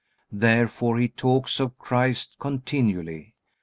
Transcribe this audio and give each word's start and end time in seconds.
Therefore 0.31 0.97
he 0.97 1.07
talks 1.09 1.59
of 1.59 1.77
Christ 1.77 2.35
continually. 2.39 3.35